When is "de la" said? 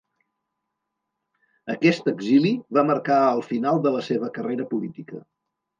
3.87-4.05